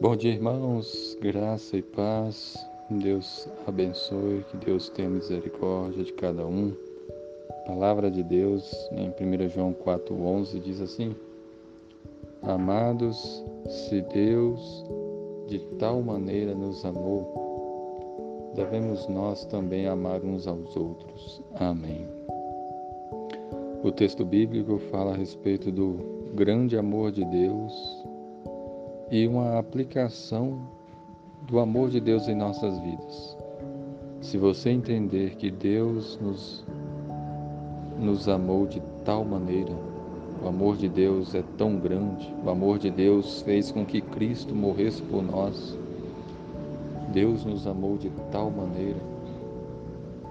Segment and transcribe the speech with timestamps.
[0.00, 2.56] Bom dia, irmãos, graça e paz.
[2.88, 6.72] Deus abençoe, que Deus tenha misericórdia de cada um.
[7.66, 11.16] palavra de Deus em 1 João 4,11 diz assim:
[12.42, 14.84] Amados, se Deus
[15.48, 21.42] de tal maneira nos amou, devemos nós também amar uns aos outros.
[21.56, 22.06] Amém.
[23.82, 25.96] O texto bíblico fala a respeito do
[26.36, 28.07] grande amor de Deus
[29.10, 30.60] e uma aplicação
[31.46, 33.36] do amor de Deus em nossas vidas.
[34.20, 36.64] Se você entender que Deus nos,
[37.98, 39.72] nos amou de tal maneira,
[40.42, 44.54] o amor de Deus é tão grande, o amor de Deus fez com que Cristo
[44.54, 45.76] morresse por nós.
[47.12, 49.00] Deus nos amou de tal maneira,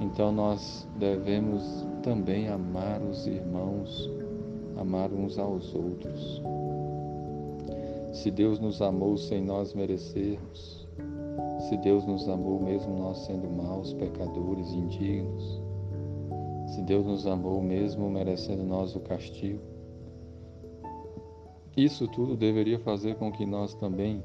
[0.00, 4.10] então nós devemos também amar os irmãos,
[4.78, 6.42] amar uns aos outros.
[8.12, 10.86] Se Deus nos amou sem nós merecermos,
[11.60, 15.62] se Deus nos amou mesmo nós sendo maus, pecadores, indignos,
[16.66, 19.62] se Deus nos amou mesmo merecendo nós o castigo,
[21.74, 24.22] isso tudo deveria fazer com que nós também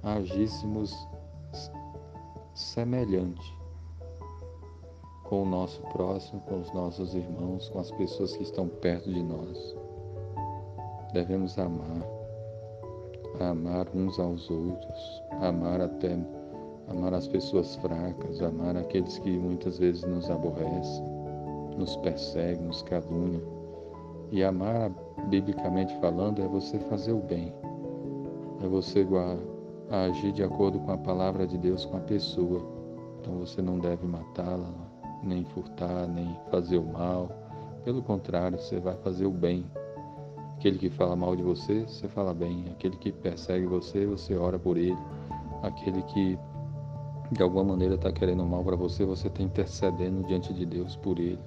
[0.00, 0.94] agíssemos
[2.54, 3.52] semelhante
[5.24, 9.24] com o nosso próximo, com os nossos irmãos, com as pessoas que estão perto de
[9.24, 9.74] nós.
[11.12, 12.15] Devemos amar
[13.44, 16.16] amar uns aos outros, amar até
[16.88, 21.04] amar as pessoas fracas, amar aqueles que muitas vezes nos aborrecem,
[21.76, 23.42] nos perseguem, nos caluniam.
[24.30, 24.90] E amar,
[25.28, 27.52] biblicamente falando, é você fazer o bem,
[28.62, 29.06] é você
[29.90, 32.60] agir de acordo com a palavra de Deus com a pessoa.
[33.20, 34.72] Então você não deve matá-la,
[35.22, 37.30] nem furtar, nem fazer o mal.
[37.84, 39.64] Pelo contrário, você vai fazer o bem
[40.66, 42.64] Aquele que fala mal de você, você fala bem.
[42.72, 44.98] Aquele que persegue você, você ora por ele.
[45.62, 46.36] Aquele que
[47.30, 51.20] de alguma maneira está querendo mal para você, você está intercedendo diante de Deus por
[51.20, 51.38] ele.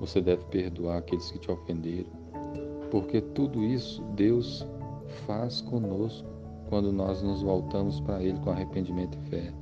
[0.00, 2.08] Você deve perdoar aqueles que te ofenderam.
[2.90, 4.66] Porque tudo isso Deus
[5.26, 6.26] faz conosco
[6.70, 9.52] quando nós nos voltamos para Ele com arrependimento e fé.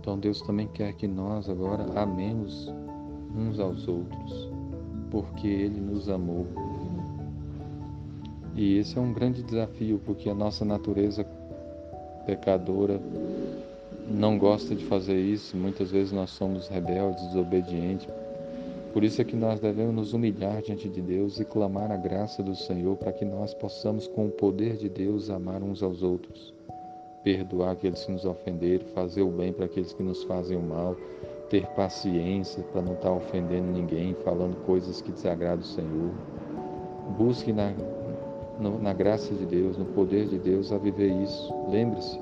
[0.00, 2.72] Então Deus também quer que nós agora amemos
[3.36, 4.50] uns aos outros,
[5.10, 6.46] porque Ele nos amou
[8.58, 11.24] e esse é um grande desafio, porque a nossa natureza
[12.26, 13.00] pecadora
[14.10, 15.56] não gosta de fazer isso.
[15.56, 18.08] Muitas vezes nós somos rebeldes, desobedientes.
[18.92, 22.42] Por isso é que nós devemos nos humilhar diante de Deus e clamar a graça
[22.42, 26.52] do Senhor para que nós possamos, com o poder de Deus, amar uns aos outros,
[27.22, 30.96] perdoar aqueles que nos ofenderam, fazer o bem para aqueles que nos fazem o mal,
[31.48, 36.10] ter paciência para não estar ofendendo ninguém, falando coisas que desagradam o Senhor.
[37.16, 37.72] Busque na
[38.58, 41.54] no, na graça de Deus, no poder de Deus, a viver isso.
[41.68, 42.18] Lembre-se,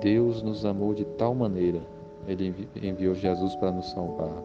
[0.00, 1.80] Deus nos amou de tal maneira,
[2.26, 4.42] Ele enviou Jesus para nos salvar.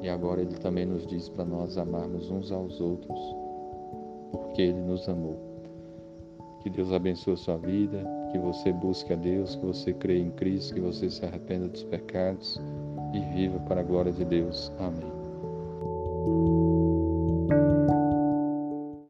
[0.00, 3.18] E agora Ele também nos diz para nós amarmos uns aos outros,
[4.32, 5.36] porque Ele nos amou.
[6.62, 10.30] Que Deus abençoe a sua vida, que você busque a Deus, que você creia em
[10.30, 12.60] Cristo, que você se arrependa dos pecados
[13.12, 14.72] e viva para a glória de Deus.
[14.78, 16.71] Amém.